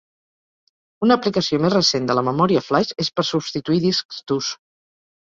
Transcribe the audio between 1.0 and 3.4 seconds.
Una aplicació més recent de la memòria flaix és per